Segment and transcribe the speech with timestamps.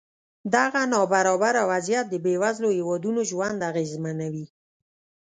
[0.55, 4.45] دغه نابرابره وضعیت د بېوزلو هېوادونو ژوند اغېزمنوي.